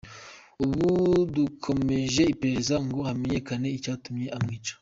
Ubu 0.65 0.91
dukomeje 1.35 2.21
iperereza 2.33 2.75
ngo 2.85 2.97
hamenyekane 3.07 3.67
icyatumye 3.77 4.25
amwica. 4.37 4.73